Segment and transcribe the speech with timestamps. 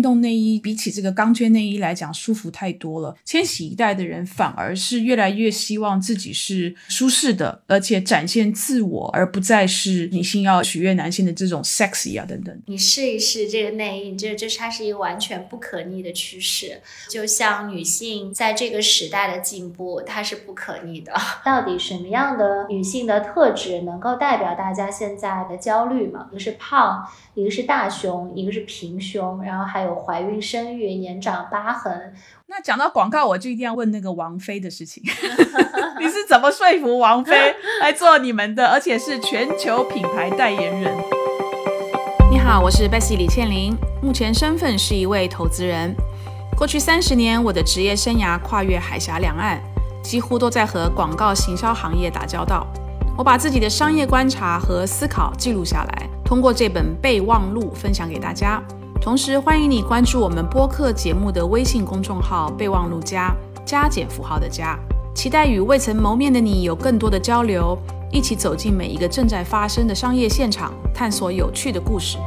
[0.00, 3.14] 运动内衣比起这个钢圈内衣来讲舒服太多了。
[3.22, 12.58] 千禧一代的人反而是越来越希望自己是舒适的，而且展现自我，而不再是女性要取悦男性的这种 sexy 啊等等。
[12.64, 16.80] 你试一试这个内衣，这这它是一个完全不可逆的趋势。
[17.10, 21.12] 就像女性在这个时代的进步，它是不可逆的。
[21.44, 26.28] 到底什么样的女性的特质能够代表大家现在的焦虑嘛？
[26.30, 32.14] 一个是胖，一个是大胸，一个是平胸，然后还有怀孕、生育、年长、疤痕。
[32.46, 35.02] 那讲到广告，我就一定要问那个王菲的事情。
[36.00, 40.96] 你是怎么说服王菲来做你们的，而且是全球品牌代言人？
[42.30, 45.94] 你好，我是 Bessy 李倩玲，目前身份是一位投资人。
[46.56, 49.60] 过去三十年，我的职业生涯跨越海峡两岸，
[50.02, 52.66] 几乎都在和广告行销行业打交道。
[53.16, 58.62] 我把自己的商业观察和思考记录下来，通过这本备忘录分享给大家。
[59.00, 64.78] 同时，欢迎你关注我们播客节目的微信公众号“备忘录加加减符号的加”，
[65.16, 67.78] 期待与未曾谋面的你有更多的交流，
[68.12, 72.18] 一起走进每一个正在发生的商业现场，探索有趣的故事。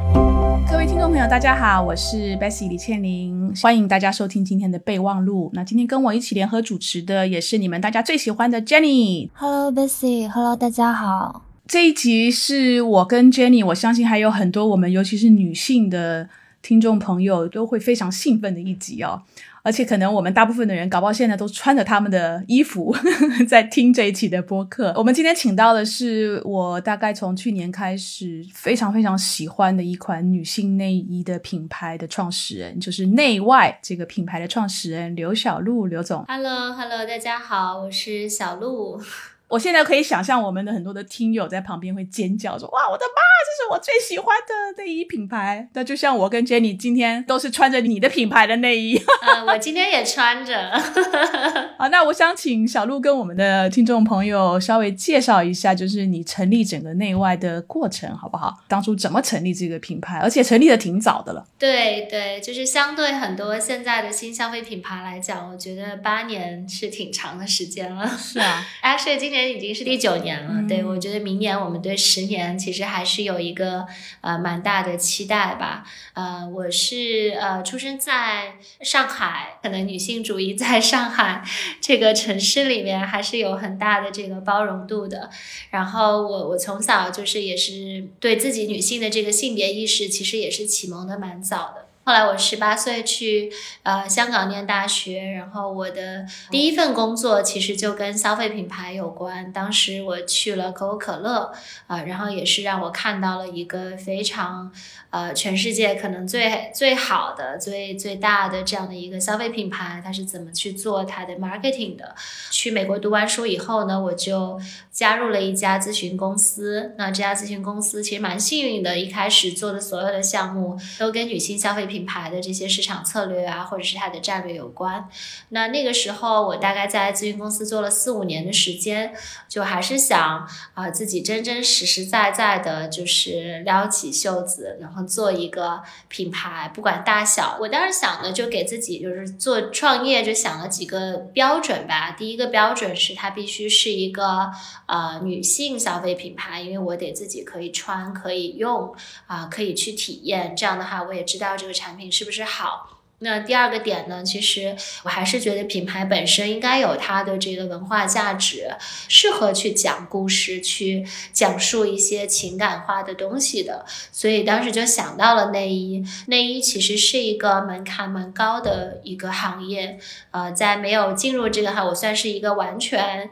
[0.68, 5.52] 各位听众朋友，大家好，我是 Bessy 李倩玲，欢迎大家收听今天的备忘录。
[5.54, 9.30] 那今天跟我一起联合主持的，也是你们大家最喜欢的 Jenny。
[9.34, 11.42] Hello Bessy，Hello 大家好。
[11.68, 16.28] 这一集是我跟 Jenny，我相信还有很多我们，尤其是女性的
[16.64, 19.22] 听众朋友都会非常兴奋的一集哦。
[19.62, 22.94] 而且可能我们大部分的人搞不好现在都穿着他们的衣服
[23.48, 24.92] 在听这一期的播客。
[24.96, 36.24] 我们今天请到的是我大概从去年开始非常非常喜欢的一款女性内衣的品牌的创始人，就是内外这个品牌的创始人刘小璐刘总。
[36.28, 39.00] Hello，Hello，大家好，我是小璐。
[39.48, 49.00] 我现在可以想象我们的很多的听友在旁边会尖叫说：“哇，我的妈，这是我最喜欢的内衣品牌！”那就像我跟 Jenny 今天都是穿着你的品牌的内衣。
[49.22, 50.70] 嗯， 我今天也穿着。
[51.78, 58.56] 好，那我想请小鹿跟我们的听众朋友稍微介绍一下，就是你成立整个内外的过程，好不好？
[58.66, 60.18] 当初怎么成立这个品牌？
[60.18, 61.46] 而且成立的挺早的了。
[61.58, 68.06] 对对，就是相对很多现在的新消费品牌来讲，我觉得八年是挺长的时间了。
[68.18, 69.44] 是啊，Actually 今年。
[69.54, 73.86] 已经是第九年了，对我觉得明年我们对十年其实还是有一个
[74.20, 75.84] 呃蛮大的期待吧。
[76.14, 81.44] 呃，我是呃出生在上海，可能女性主义在上海
[81.80, 85.30] 这个城市里面还是有很大的这个包容度的。
[85.70, 91.84] 然后我我从小就是也是对自己女性的这个性别意识其实也是启蒙的蛮早的。
[92.04, 93.50] 后来我十八岁去
[93.82, 99.50] 呃香港念大学，然后我的第一份工作其实就跟消费品牌有关。
[99.54, 101.50] 当时我去了可口可乐，
[101.86, 104.70] 啊，然后也是让我看到了一个非常
[105.08, 112.14] 呃全世界可能最最好的、最最大的这样的一个消费品牌，它是怎么去做它的 marketing 的。
[112.50, 114.60] 去美国读完书以后呢，我就
[114.92, 116.92] 加入了一家咨询公司。
[116.98, 121.93] 那这家咨询公司其实蛮幸运的，一开始做的所有的项目都跟女性消费品。
[121.94, 125.08] 品牌的这些市场策略啊，或者是它的战略有关。
[125.50, 129.14] 那那个时候，我大概在咨询公司做了四五年的时间，
[129.48, 130.44] 就还是想
[130.74, 137.56] 啊，自己真真实实在在的，就是撩起袖子，然后做一个品牌，不管大小。
[137.60, 142.10] 我当时想的，就给自己就是做创业，就想了几个标准吧。
[142.18, 144.50] 第一个标准是它必须是一个
[144.86, 148.92] 呃女性消费品牌，因为我得自己可以穿，可以用
[149.28, 150.56] 啊，可以去体验。
[150.56, 151.83] 这样的话，我也知道这个产。
[151.84, 152.88] 产品是不是好？
[153.18, 154.22] 那第二个点呢？
[154.22, 154.74] 其实
[155.04, 158.74] 我还是觉得品牌本身应该有它的这个文化价值，
[159.08, 163.84] 适合去讲故事，去讲述一些情感化的东西的。
[164.10, 166.04] 所以当时就想到了内衣。
[166.26, 169.98] 内衣其实是一个门槛蛮高的一个行业。
[170.30, 173.30] 呃，在没有进入这个行，我算是一个完全。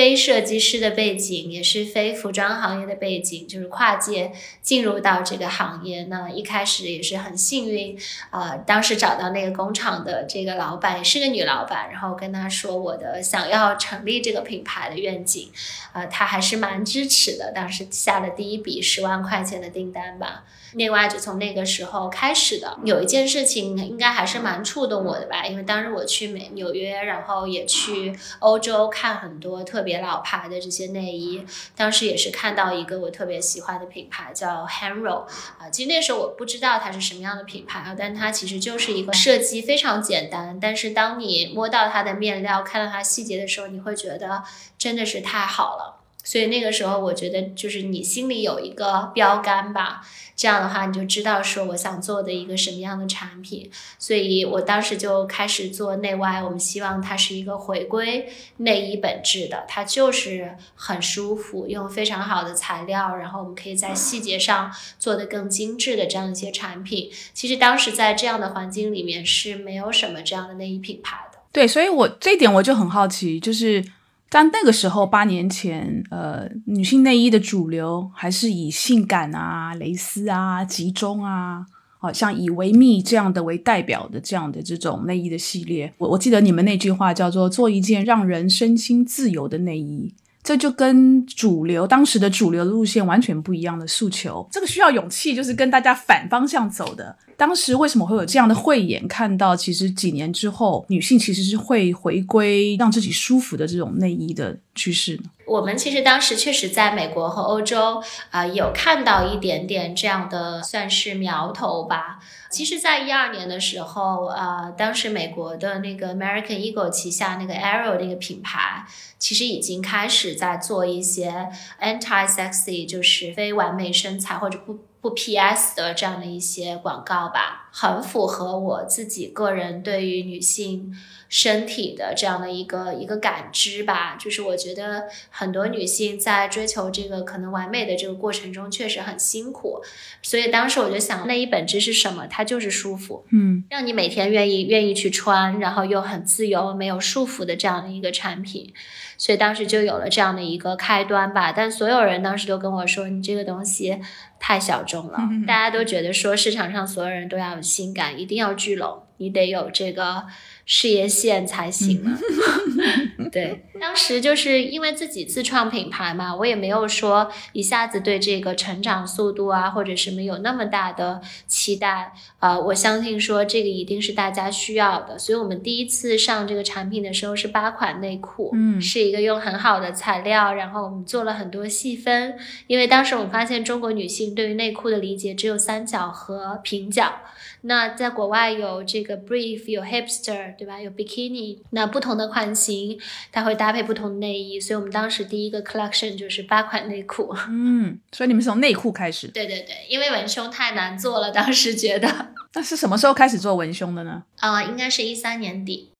[0.00, 6.04] 非设计师的背景，也是非服装行业的背景，就是跨界进入到这个行业。
[6.04, 7.94] 那一开始也是很幸运，
[8.30, 15.50] 啊，当时找到那个工厂的这个老板，是个女老板，然后跟她说我的想要成立这个品牌的愿景，
[15.92, 17.52] 啊，她还是蛮支持的。
[17.54, 20.44] 当时下了第一笔十万块钱的订单吧。
[20.74, 31.44] 另外，就从那个时候开始的，有一件事情应该还是蛮触动我的吧，因为当时我去美纽约，然后也去欧洲看很多特别老牌的这些内衣，
[31.76, 35.26] 当时也是看到一个我特别喜欢的品牌叫 Hanro
[35.58, 44.42] 啊，其实那时候我不知道它是什么样的品牌啊，但它其实就是一个设计非常简单，但是当你摸到它的面料，看到它细节的时候，你会觉得
[44.78, 45.99] 真的是太好了。
[46.30, 50.00] 所以那个时候我觉得就是你心里有一个标杆吧，
[50.36, 53.68] 这样的话你就知道说我想做的一个什么样的产品。
[53.98, 58.28] 所以我当时就开始做内外，我们希望它是一个回归
[58.58, 67.10] 内衣本质的，它就是很舒服，用非常好的材料，然后我们可以在细节上做的更精致的这样一些产品。
[67.34, 71.40] 其实当时在这样的环境里面是没有什么这样的内衣品牌的。
[71.50, 73.84] 对，所以我这一点我就很好奇，就是
[74.32, 81.66] 但那个时候八年前，呃，女性内衣的主流还是以性感啊、蕾丝啊、集中啊，
[81.98, 85.92] 好像以维密这样的为代表的这样的这种内衣的系列。
[85.98, 90.14] 我我记得你们那句话叫做“做一件让人身心自由的内衣”。
[90.42, 97.16] 这就跟主流当时的主流路线完全不一样的诉求，这个需要勇气，就是跟大家反方向走的。
[97.36, 105.22] 当时为什么会有这样的慧眼，看到其实几年之后，女性其实是会回归让自己舒服的这种内衣的趋势呢？
[105.46, 112.18] 我们其实当时确实在美国和欧洲啊，有看到一点点这样的算是苗头吧。
[112.50, 118.84] 其实，在一二年的时候，呃，当时美国的那个 American Eagle 旗下那个 Arrow 那个品牌，
[119.20, 121.48] 其实已经开始在做一些
[121.80, 124.80] anti sexy，就是非完美身材或者不。
[125.02, 130.94] 不 PS 的这样的一些广告吧，很符合我自己个人对于女性
[131.30, 134.16] 身体的这样的一个一个感知吧。
[134.20, 139.80] 就是我觉得很多女性在追求这个可能完美的这个过程中，确实很辛苦。
[140.20, 142.26] 所以当时我就想，内衣本质是什么？
[142.26, 148.74] 它就是舒服，嗯，让你每天愿意愿意去穿，然后又很自由、没有束缚的这样的一个产品。
[149.16, 151.52] 所以当时就有了这样的一个开端吧。
[151.52, 153.98] 但所有人当时都跟我说，你这个东西。
[154.42, 160.24] 太小众了， 大家都觉得说市场上所有人都要有性感，一定要聚拢，你得有这个。
[160.72, 162.16] 事业线才行嘛。
[163.32, 172.12] 对，当时就是因为自己自创品牌嘛，我也没有说一下子对这个成长速度啊或者什么有那么大的期待。
[172.38, 182.36] 呃，我相信说这个一定是大家需要的，所以我们第一次上这个产品的时候是八款内裤，嗯，是一个用很好的材料，然后我们做了很多细分，
[182.68, 187.12] 因为当时我们发现中国女性对于内裤的理解只有三角和平角。
[187.62, 190.80] 那在国外有这个 brief，有 hipster，对吧？
[190.80, 192.98] 有 bikini，那不同的款型
[193.30, 197.34] 它会搭配不同的内衣，所以我们当时第一个 collection 就是八款内裤。
[197.48, 199.28] 嗯，所以你们是从内裤开始？
[199.28, 202.08] 对对对，因为文胸太难做了，当时觉得。
[202.54, 204.24] 那是什么时候开始做文胸的呢？
[204.38, 205.92] 啊，应该是一三年底。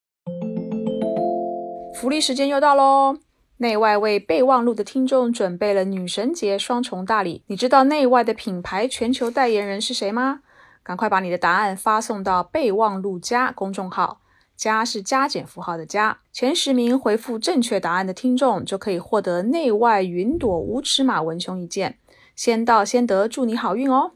[1.94, 3.18] 福利时间又到喽！
[3.58, 7.42] 内外为备忘录的听众准备了女神节双重大礼。
[7.48, 10.40] 你知道内外的品牌全球代言人是谁吗？
[10.82, 14.20] 赶快把你的答案发送到备忘录加公众号，
[14.56, 16.18] 加是加减符号的加。
[16.32, 21.98] 前十名回复正确答案的听众就可以获得内外云朵无尺码文胸一件，
[22.34, 24.12] 先到先得，祝你好运哦！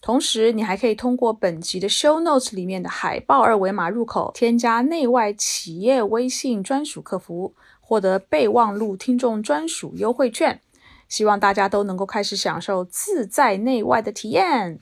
[0.00, 10.60] 同时，你还可以通过本集的 show notes 里面的海报二维码入口，添加内外企业微信专属客服，获得备忘录听众专属优惠券。
[11.08, 14.80] 希望大家都能够开始享受自在内外的体验。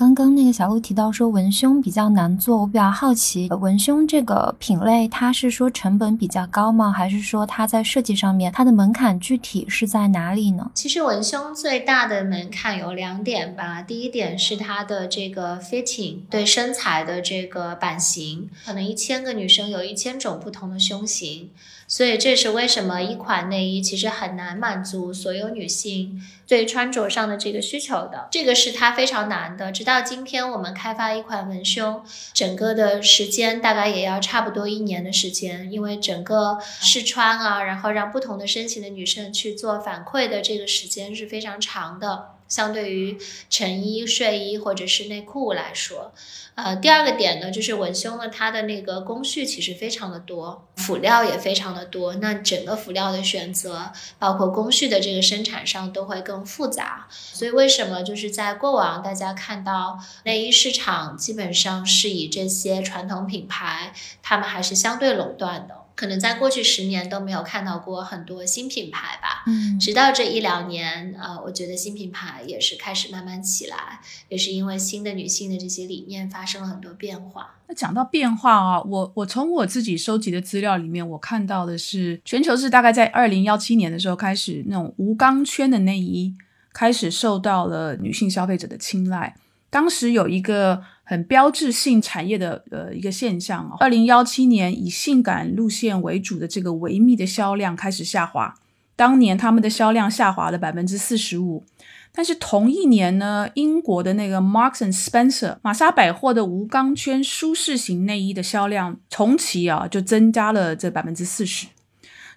[0.00, 6.90] 刚刚那个小鹿提到说文胸比较难做，我比较好奇，文胸这个品类它是说成本比较高吗？
[6.90, 10.70] 还是说它在设计上面它的门槛具体是在哪里呢？
[10.72, 21.50] 其实文胸最大的门槛有两点吧，第一点是它的这个 fitting，对身材的这个版型，可能一千个女生有一千种不同的胸型。
[21.90, 29.72] 所以这是为什么一款内衣其实很难满足所有女性对穿着上的这个需求的，这个是它非常难的。
[29.72, 42.39] 直到今天，我们开发一款文胸，整个的时间大概也要差不多一年的时间，因为整个试穿啊，然后让不同的身形的女生去做反馈的这个时间是非常长的。
[42.50, 43.16] 相对于
[43.48, 46.12] 成衣、睡衣或者是内裤来说，
[46.56, 52.16] 呃，第二个点呢，就是文胸呢，它的那个工序其实非常的多，辅料也非常的多。
[52.16, 57.06] 那整个辅料的选择，包括工序的这个生产上都会更复杂。
[57.10, 65.79] 所以为什么就是在过往大家看到内衣市场基本上是以这些传统品牌，他们还是相对垄断的。
[66.00, 77.54] 可能在过去十年都没有看到过很多新品牌吧，嗯，直到这一两年，呃，我觉得新品牌也是开始慢慢起来，也是因为新的女性的这些理念发生了很多变化。
[77.68, 86.34] 那讲到变化啊，我我从我自己收集的资料里面，我看到的是，全球是大概在二零幺七年的时候开始，那种无钢圈的内衣
[86.72, 89.36] 开始受到了女性消费者的青睐。
[89.68, 98.54] 当时有一个很标志性产业的呃一个现象哦，二零幺七年以性感路线为主的这个维密的销量开始下滑，
[98.94, 101.64] 当年他们的销量下滑了百分之四十五。
[102.12, 111.66] 但是同一年呢，英国的那个 Marks and Spencer 玛莎百货的无钢圈舒适型内衣的销量重启啊就增加了这百分之四十。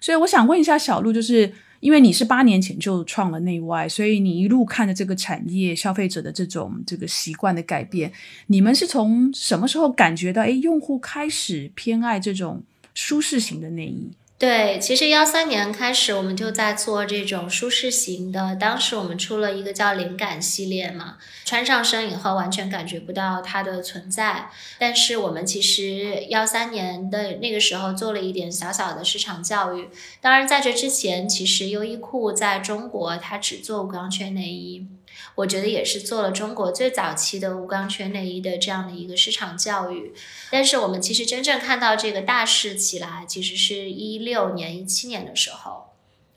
[0.00, 1.52] 所以我想问一下小鹿，就是
[1.84, 8.10] 因为你是八年前就创了内外，所以你一路看着这个产业消费者的这种这个习惯的改变，
[8.46, 12.62] 你们是从什么时候感觉到哎用户开始偏爱这种
[12.94, 14.10] 舒适型的内衣？
[14.44, 18.54] 对，其实幺三年开始，我们就在做这种舒适型的。
[18.54, 24.50] 当时我们出了一个叫灵感系列嘛，穿上身以后完全感觉不到它的存在。
[24.78, 29.88] 但是我们其实幺三年的那个时候做了一点小小的市场教育。
[30.20, 34.86] 当然，在这之前，其实优衣库在中国它只做无钢圈内衣。
[35.36, 40.14] 我觉得也是做了中国最早期的无钢圈内衣的这样的一个市场教育，
[40.50, 45.84] 但是我们其实真正看到这个大势起来，其实是一六年、一七年的时候。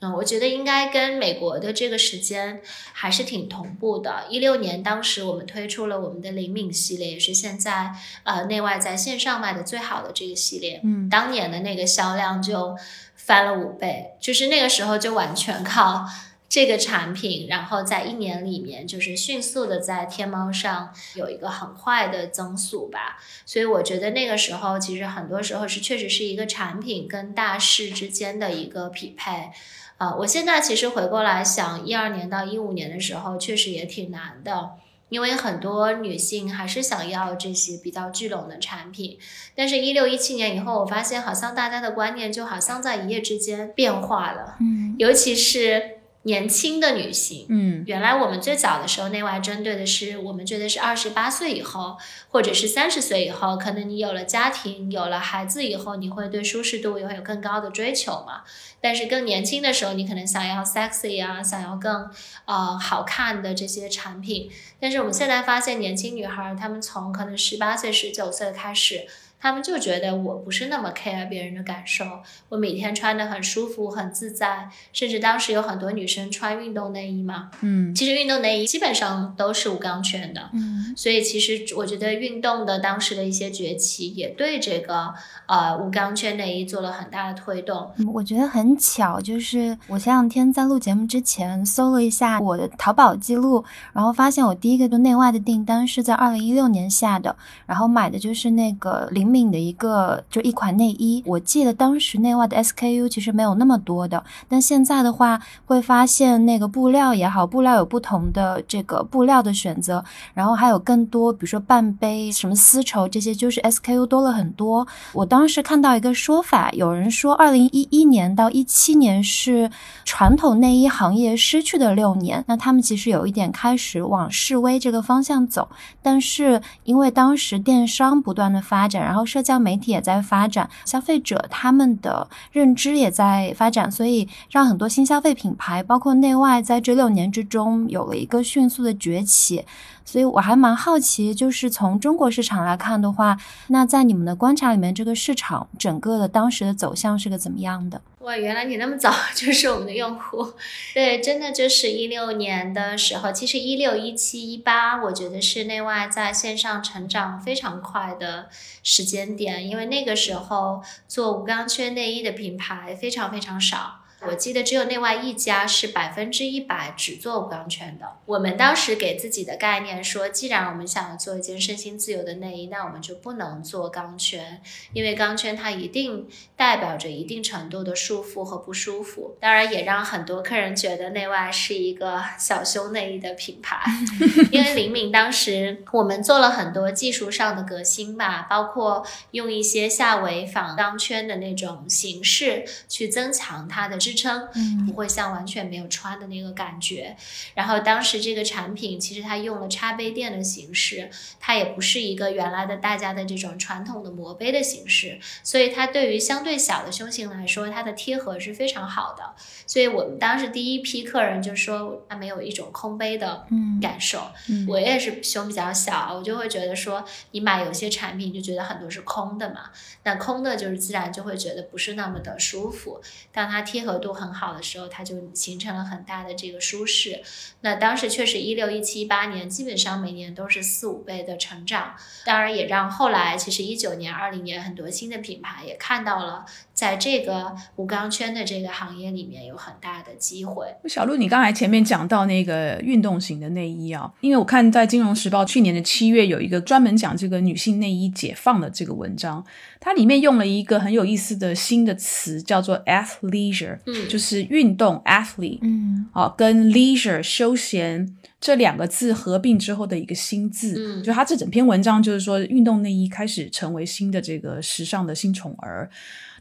[0.00, 4.26] 嗯，我觉得应该跟美国的这个时间还是挺同步的。
[4.30, 7.92] 一六年当时我们推出了我们的灵敏系列，也是现在
[8.22, 10.80] 呃内外在线上卖的最好的这个系列。
[10.84, 12.76] 嗯，当年的那个销量就
[13.16, 16.06] 翻了五倍，就是那个时候就完全靠。
[16.48, 29.50] 这个产品，然后在一年里面就是迅速的在天猫上有一个很快的增速吧，所以我觉得那个时候其实很多时候是确实是一个产品跟大势之间的一个匹配，
[29.98, 34.70] 啊，我现在其实回过来想，一二年到一五年的时候确实也挺难的，
[35.10, 39.18] 因为很多女性还是想要这些比较聚拢的产品，
[39.54, 45.97] 但是一六一七年以后，我发现好像大家的观念就好像在一夜之间变化了，嗯，尤其是。
[46.22, 51.96] 年轻的女性，嗯，原来我们最早的时候内外针对的是，我们觉得是二十八岁以后，
[52.28, 58.42] 或者是三十岁以后，可能你有了家庭，有了孩子以后，你会对舒适度也会有更高的追求嘛。
[58.80, 62.10] 但是更年轻的时候，你可能想要 sexy 啊，想要更
[62.44, 64.50] 呃好看的这些产品。
[64.80, 69.06] 但是我们现在发现，年轻女孩她们从可能十八岁、十九岁开始。
[69.40, 72.04] 他们就觉得我不是那么 care 别人的感受，
[72.48, 85.14] 我每天穿的很舒服、很自在，甚至当时有很多女生穿运动内衣嘛，嗯，其实运动内衣基本上都是无钢圈的，嗯，所以其实我觉得运动的当时的一些崛起也对这个
[85.46, 87.92] 呃无钢圈内衣做了很大的推动。
[88.12, 99.27] 我觉得很巧，就是我前两天在录节目之前搜了一下我的淘宝记录，然后发现我第一个就内外的订单是在二零一六年下的，然后买的就是那个零。
[99.28, 114.86] 命的一个就一款内衣，我记得当时内外的 SKU 其实没有那么多的，但现在的话会发现那个布料也好，布料有不同的这个布料的选择，然后还有更多，比如说半杯什么丝绸这些，就是 SKU 多了很多。
[115.12, 119.70] 我当时看到一个说法，有人说二零一一年到一七年是
[120.04, 125.68] 传统内衣行业失去的六年，那他们其实有一点开始往示威这个方向走，
[126.02, 129.17] 但是因为当时电商不断的发展，然后。
[129.18, 139.64] 然后社交媒体也在发展，消费者他们的认知也在发展，所以让很多新消费品牌，包括内外，在这六年之中有了一个迅速的崛起。
[140.04, 148.00] 所以我还蛮好奇，就是从中国市场来看的话，那在你们的观察里面，这个市场整个的当时的走向是个怎么样的？
[148.20, 150.54] 哇，原来你那么早 就是我们的用户，
[150.94, 158.46] 对，真的就是一六年的时候，其实一六、一七、一八，我觉得是内外在线上成长非常快的
[158.82, 164.04] 时间点，因为那个时候做无钢圈内衣的品牌非常非常少。
[164.26, 168.16] 我记得只有内外一家是百分之一百只做无钢圈的。
[168.26, 174.60] 我们当时给自己的概念说，既然我们想要做一件身心自由的内衣，那我们就不能做钢圈，
[174.92, 179.36] 因为钢圈它一定代表着一定程度的束缚和不舒服。
[179.40, 183.78] 当然，也让很多客人觉得内外是一个小胸内衣的品牌。
[184.50, 193.96] 因为灵敏当时我们做了很多技术上的革新吧，包括用一些下围仿钢圈的那种形式去增强它的。
[194.08, 194.48] 支撑，
[194.86, 197.14] 不会像完全没有穿的那个感觉。
[197.54, 209.34] 然后当时这个产品其实它用了插杯垫的形式，它也不是一个原来的大家的这种传统的磨杯的形式，所以它对于相对小的胸型来说，它的贴合是非常好的。
[209.66, 213.44] 所以我们当时第一批客人就说他没有一种空杯的
[213.82, 214.30] 感受。
[214.66, 219.70] 我也是胸比较小，我就会觉得说你买有些产品就觉得很多是空的嘛，
[220.04, 223.02] 那空的就是自然就会觉得不是那么的舒服。
[223.30, 223.97] 当它贴合。
[223.98, 227.22] 都很好的时候，它就形成了很大的这个舒适。
[227.60, 231.94] 那当时确实一六一七一八年，基本上每年都是四五倍的成长。
[232.24, 236.46] 当然也让后来其实一九年、二零年很多新的品牌也看到了
[236.78, 240.64] 在这个无钢圈的这个行业里面有很大的机会。
[240.88, 249.44] 小鹿，你刚才前面讲到那个运动型的内衣啊，因为我看在《金融时报》去年的七月有一个专门讲这个女性内衣解放的这个文章，
[249.80, 265.90] 它里面用了一个很有意思的新的词，叫做 athleisure，嗯就是运动 athlete，嗯啊，跟 leisure 休闲这两个字合并之后的一个新字，嗯就它这整篇文章就是说，运动内衣开始成为新的这个时尚的新宠儿。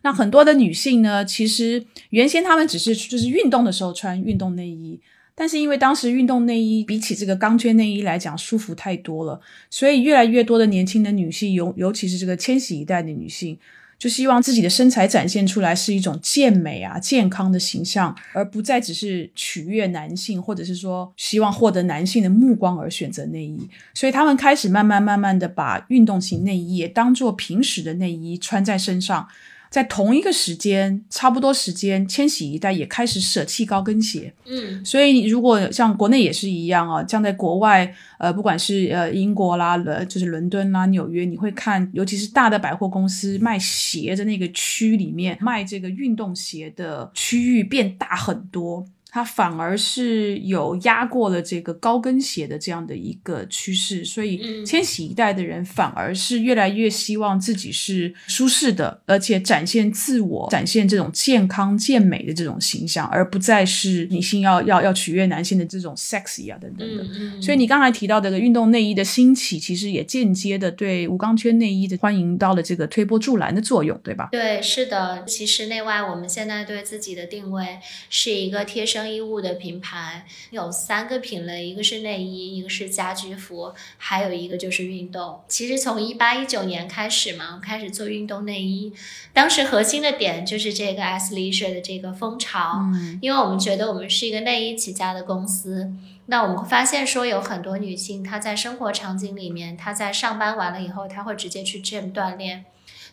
[0.08, 4.98] 那很多的女性呢，其实原先她们只是就是运动的时候穿运动内衣，
[5.36, 13.60] 但是因为当时运动内衣比起这个钢圈内衣来讲舒服太多了，所以越来越多的年轻的女性，尤尤其是这个千禧一代的女性，
[14.00, 23.60] 就希望自己的身材展现出来是一种健美啊、健康的形象，而不再只是取悦男性，或者是说希望获得男性的目光而选择内衣。
[23.94, 29.28] 所以他们开始慢慢慢慢的把运动型内衣也当做平时的内衣穿在身上。
[29.70, 34.34] 在同一个时间，差不多时间，千禧一代也开始舍弃高跟鞋。
[34.46, 48.86] 嗯所以，如果像国内也是一样啊，像在国外，呃，不管是呃英国啦，呃，就是伦敦啦、纽约，你会看，尤其是大的百货公司卖鞋的那个区里面，卖这个运动鞋的区域变大很多。
[49.18, 67.04] 它反而是有压过了这个高跟鞋的这样的一个趋势，所以嗯千禧一代的人反而是越来越希望自己是舒适的，而且展现自我、展现这种健康健美的这种形象，而不再是女性要要要取悦男性的这种 sexy 啊等等的。
[67.04, 74.30] 嗯嗯，所以你刚才提到的运动内衣的兴起，其实也间接的对无钢圈内衣的欢迎到了这个推波助澜的作用，对吧？
[74.32, 75.24] 对，是的。
[75.26, 77.80] 其实内外，我们现在对自己的定位
[78.12, 85.42] 是一个贴身衣物的品牌，有三个品类，一个是内衣，一个是家居服，还有一个就是运动。
[85.48, 88.94] 其实从一八一九年开始嘛，我们开始做运动内衣，
[89.34, 95.92] 当时核心的点就是这个 athleisure 的这个风潮，嗯因为我们觉得我们是一个内衣起家的公司。
[96.30, 102.66] 那我们会发现说，有很多女性她在生活场景里面，她在上班完了以后，她会直接去 gym 锻炼。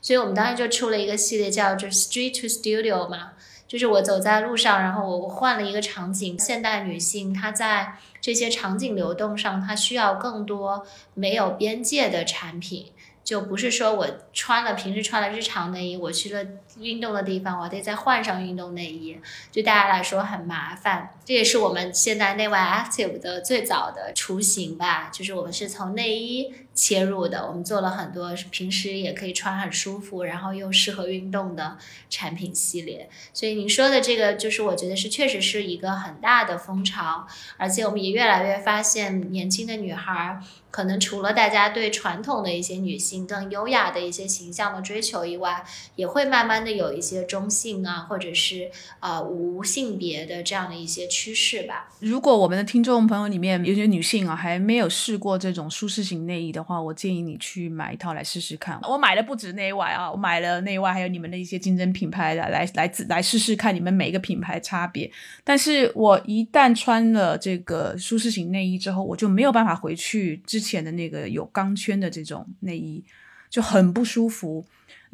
[0.02, 3.34] 所以我们当时就出了一个系列叫就 Street to Studio 嘛，
[3.66, 6.38] 就是我走在路上，然后我换了一个场景。
[6.38, 12.92] 现代女性她在这些场景流动上，她需要更多没有边界的产品，
[13.24, 16.44] 就不是说我穿了平时穿了日常内衣，我去了
[16.78, 19.18] 运动的地方，我得再换上运动内衣，
[19.52, 21.10] 对大家来说很麻烦。
[21.24, 31.78] 这也是我们现在内外 Active 的最早的雏形吧，就是我们是从内衣切入的，我们做了很多平时也可以穿很舒服，然后又适合运动的
[32.10, 33.08] 产品系列。
[33.32, 40.40] 所以您说的这个，就是我觉得是确实是一个很大的风潮，而且我们也越来越发现，年轻的女孩
[40.72, 51.88] 可能除了大家对传统的一些女性更优雅的一些形象的追求以外，也会慢慢的有一些中性啊，或者是呃无性别的这样的一些趋势吧。
[52.00, 58.80] 如果我们的听众朋友里面有些女性啊，还没有试过这种舒适型内衣的话，我建议你去买一套来试试看。
[58.82, 65.08] 我买的不止内外啊，我买了内外，还有你们的一些竞争品牌的来来自来试试看你们每一个品牌差别。
[65.44, 73.04] 但是我一旦穿了这个舒适型内衣之后，我就没有办法回去之前的那个有钢圈的这种内衣，
[73.50, 74.64] 就很不舒服。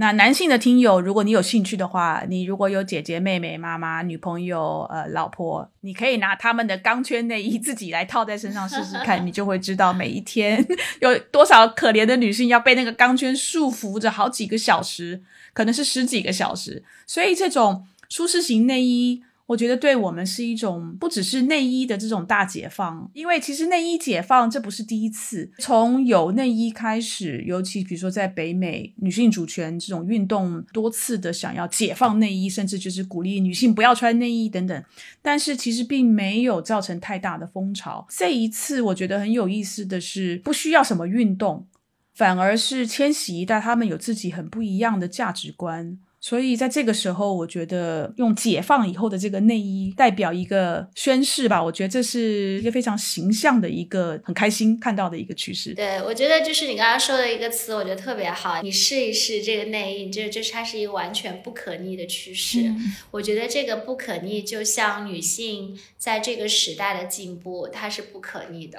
[0.00, 10.66] 那男性的听友，如果你有兴趣的话，你如果有姐姐、妹妹、妈妈、女朋友、呃老婆，你可以拿他们的钢圈内衣自己来套在身上试试看，你就会知道每一天
[11.02, 15.20] 有多少可怜的女性要被那个钢圈束缚着好几个小时，
[15.52, 16.82] 可能是十几个小时。
[17.06, 19.22] 所以这种舒适型内衣。
[19.50, 34.84] 我觉得对我们是一种不只是内衣的这种大解放，因为其实内衣解放这不是第一次，从有内衣开始，尤其比如说在北美，女性主权这种运动多次的想要解放内衣，甚至就是鼓励女性不要穿内衣等等，
[35.20, 38.06] 但是其实并没有造成太大的风潮。
[38.08, 41.66] 这一次我觉得很有意思的是，不需要什么运动，
[42.14, 45.98] 反而是千禧一代他们有自己很不一样的价值观。
[46.20, 55.72] 所以在这个时候，我觉得用解放以后的这个内衣代表一个宣誓吧，我觉得这是一个非常形象的一个很开心看到的一个趋势。
[55.72, 58.61] 对，我觉得就是你刚刚说的一个词，我觉得特别好。
[58.62, 62.61] 你试一试这个内衣，这这是它是一个完全不可逆的趋势。
[62.62, 68.78] 嗯我觉得这个不可逆，就像女性在这个时代的进步，它是不可逆的。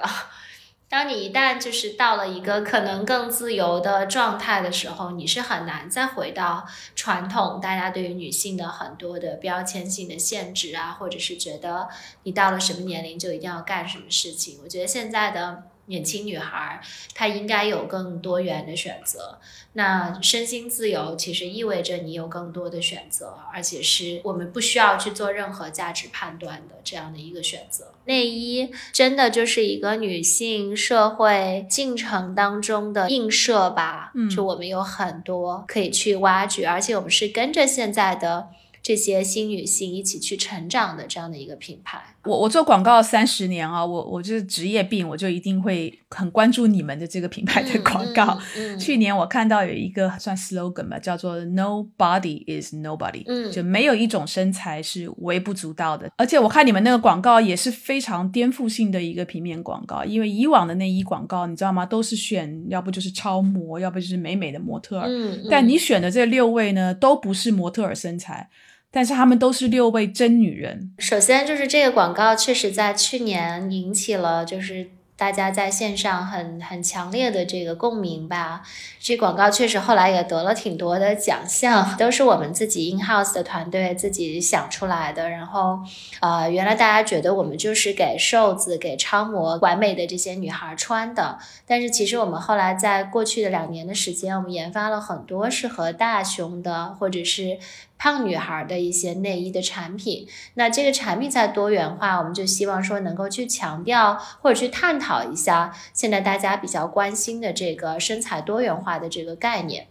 [0.92, 11.88] 当你一旦就是到了一个可能更自由的状态的时候，你是很难再回到传统大家对于女性的很多的标签性的限制啊，或者是觉得
[12.24, 14.58] 你到了什么年龄就一定要干什么事情。
[14.62, 16.80] 我觉得现在的年轻女孩，
[17.14, 19.38] 她应该有更多元的选择。
[19.74, 27.92] 那身心自由其实意味着你有更多的选择，而且是我们不需要去做任何价值判断的这样的一个选择。
[28.04, 34.12] 内衣真的就是一个女性社会进程当中的映射吧？
[34.14, 38.48] 嗯，就我们有很多可以去挖掘，而且我们是跟着现在的。
[38.82, 48.36] 这些新女性一起去成长的这样的一个品牌，我我做广告三十年啊，我我就是职业病，我就一定会很关注你们的这个品牌的广告。
[48.80, 56.10] 去年我看到有一个算 slogan 吧，叫做 “No body is nobody”，嗯，就没有一种身材是微不足道的。
[56.16, 68.50] 而且我看你们那个广告也是非常颠覆性的一个平面广告，因为以往的内衣广告你知道吗，都是选要不就是超模，要不就是美美的模特儿，嗯，但你选的这六位呢，都不是模特儿身材。
[68.92, 70.92] 但是她们都是六位真女人。
[70.98, 74.90] 首先就是这个广告确实在去年引起了就是
[75.22, 78.62] 大家在线上很很强烈的这个共鸣吧。
[78.98, 85.30] 这广告确实后来也得了挺多的奖项，都是我们自己 in house 的团队自己想出来的。
[85.30, 85.78] 然后，
[86.18, 97.60] 呃，原来大家觉得我们就是给瘦子、给超模完美的这些女孩穿的，但是其实我们后来在过去的两年的时间，我们研发了很多适合大胸的，或者是。
[97.98, 109.88] 胖女孩的一些内衣的产品，那这个产品在多元化，我们就希望说能够去强调或者去探讨一下现在大家比较关心的这个身材多元化的这个概念。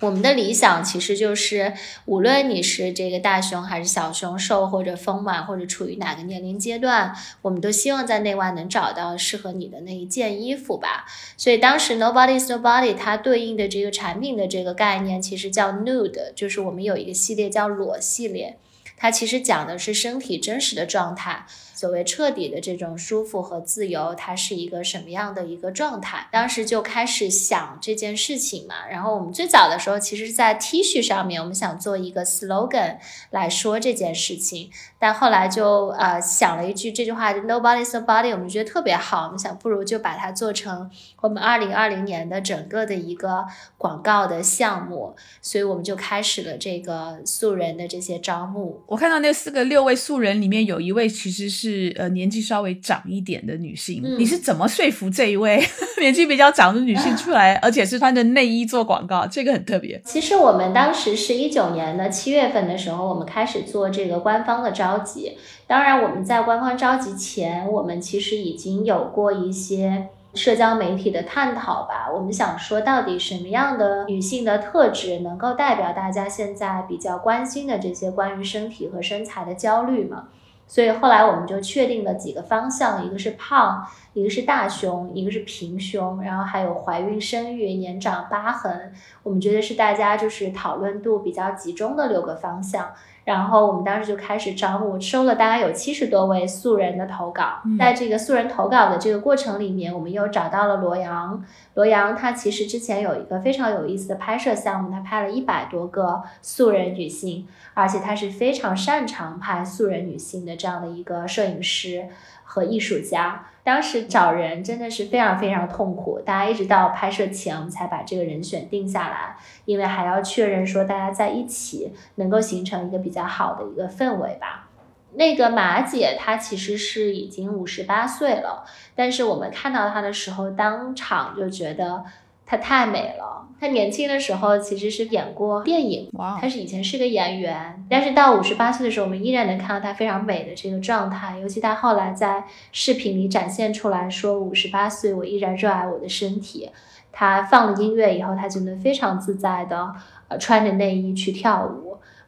[0.00, 1.72] 我们的理想其实就是，
[2.06, 11.06] 无论你是这个大胸还是小胸，瘦或者丰满，或者处于哪个年龄阶段，我们都希望在内外能找到适合你的那一件衣服吧。
[11.36, 18.58] 所以当时 Nobody's Nobody 它对应的这个产品的这个概念，其实叫 Nude，就是我们有一个系列叫裸系列，
[18.96, 21.46] 它其实讲的是身体真实的状态。
[21.74, 26.28] 所谓彻底的这种舒服和自由，它是一个什么样的一个状态？
[26.30, 28.86] 当时就开始想这件事情嘛。
[28.88, 32.98] 然后我们最早的时候，其实是在 T 恤上面，我们想做一个 slogan
[33.30, 34.70] 来说这件事情。
[35.04, 40.90] 但后来就呃想了一句这句话，Nobody so body，我们觉得特别好，我们想不如就把它做成
[41.20, 43.44] 我们二零二零年的整个的一个
[43.76, 45.14] 广告的项目。
[45.42, 48.80] 所以我们就开始了这个素人的这些招募。
[48.86, 51.92] 我看到那四个六位素人里面有一位其实是。
[51.98, 55.60] 呃年纪稍微长一点的女性，你是怎么说服这一位
[56.00, 59.26] 年纪比较长的女性出来，而且是穿着内衣做广告？
[59.26, 60.00] 这个很特别。
[60.04, 65.36] 其实我们当时是一九年的七月份的时候，我们开始做这个官方的召集。
[65.66, 72.08] 当然，我们在官方召集前，我们其实已经有过一些社交媒体的探讨吧。
[72.12, 80.28] 我们想说，到底什么样的女性的特质能够代表大家现在比较关心的这些关于身体和身材的焦虑嘛？
[80.66, 88.92] 所以后来我们就确定了几个方向，一个是胖，一个是大胸，一个是平胸，然后还有怀孕、生育、年长、疤痕。
[89.22, 92.92] 我们觉得是大家就是讨论度比较集中的六个方向。
[93.24, 97.62] 然后我们当时就开始招募，收了大概有七十多位素人的投稿。
[97.78, 101.42] 在这个素人投稿的这个过程里面，我们又找到了罗阳。
[101.74, 112.06] 罗阳他其实之前有一个非常有意思的拍摄项目，他拍了一百多个素人女性，而且他是非常擅长拍素人女性的这样的一个摄影师
[112.54, 113.46] 和艺术家。
[113.64, 124.68] 当时找人真的是非常非常痛苦，大家一直到拍摄前我们才把这个人选定下来，因为还要确认说大家在一起能够形成一个比较好的一个氛围吧。
[125.14, 128.64] 那个马姐她其实是已经五十八岁了，
[128.94, 132.04] 但是我们看到她的时候，当场就觉得。
[132.46, 133.48] 她太美了。
[133.60, 137.84] 她年轻的时候其实是演过电影，她是以前是个演员。
[137.88, 141.38] 但是到五十八岁的时候，我们依然能看到她非常美的这个状态。
[141.38, 146.70] 尤其她后来在视频里展现出来说：“五十八岁，我依然热爱我的身体。”
[147.12, 149.94] 她放了音乐以后，她就能非常自在的
[150.28, 151.83] 呃穿着内衣去跳舞。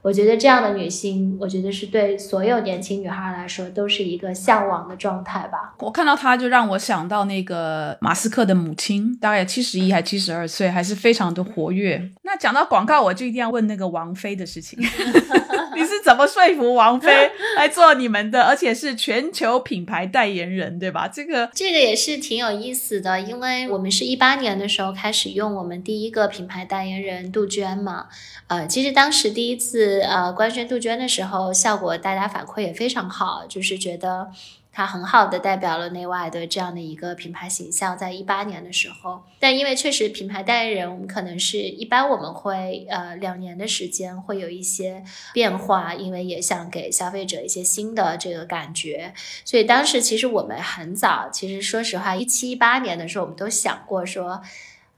[0.07, 5.75] 我觉得这样的女性，我觉得是对所有年轻女孩来说都是一个向往的状态吧。
[5.81, 12.01] 我看到她，就让我想到那个马斯克的母亲，大概七十一还七十二岁，还是非常的活跃。
[12.23, 14.79] 那讲到广告，我就一定要问那个王菲的事情。
[16.07, 21.09] 怎么说服王菲 来做你们的，而且是全球品牌代言人，对吧？
[21.09, 28.07] 这个这个也是挺有意思的，因为我们是一八年的时候开始用我们第一个品牌代言人杜鹃嘛。
[28.47, 34.29] 呃，其实当时第一次呃官宣杜鹃的时候，效果大家反馈也非常好，就是觉得。
[34.77, 37.97] 它很好的代表了内外的这样的一个品牌形象。
[37.97, 49.15] 在一八年的时候，但因为确实品牌代言人，我们可能是一般我们会呃两年的时间会有一些变化，因为也想给消费者一些新的这个感觉，
[49.47, 54.43] 所以当时其实我们很早，其实说实话，一七一八年的时候，我们都想过说